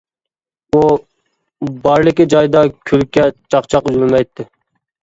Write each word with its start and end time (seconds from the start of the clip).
ئۇ 0.71 0.79
بارلىكى 1.83 2.27
جايدا 2.35 2.65
كۈلكە، 2.91 3.29
چاقچاق 3.55 3.93
ئۈزۈلمەيتتى. 3.95 4.51